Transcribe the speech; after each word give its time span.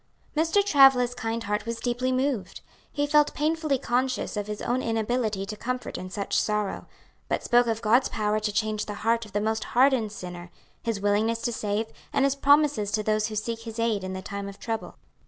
Mr. 0.35 0.65
Travilla's 0.65 1.13
kind 1.13 1.43
heart 1.43 1.67
was 1.67 1.79
deeply 1.79 2.11
moved. 2.11 2.61
He 2.91 3.05
felt 3.05 3.35
painfully 3.35 3.77
conscious 3.77 4.35
of 4.35 4.47
his 4.47 4.59
own 4.59 4.81
inability 4.81 5.45
to 5.45 5.55
comfort 5.55 5.95
in 5.95 6.09
such 6.09 6.39
sorrow; 6.41 6.87
but 7.29 7.43
spoke 7.43 7.67
of 7.67 7.83
God's 7.83 8.09
power 8.09 8.39
to 8.39 8.51
change 8.51 8.87
the 8.87 8.95
heart 9.05 9.25
of 9.25 9.33
the 9.33 9.39
most 9.39 9.63
hardened 9.63 10.11
sinner, 10.11 10.49
his 10.81 10.99
willingness 10.99 11.43
to 11.43 11.53
save, 11.53 11.85
and 12.11 12.25
his 12.25 12.33
promises 12.33 12.89
to 12.93 13.03
those 13.03 13.27
who 13.27 13.35
seek 13.35 13.59
his 13.59 13.77
aid 13.77 14.03
in 14.03 14.13
the 14.13 14.23
time 14.23 14.49
of 14.49 14.57
trouble. 14.59 14.95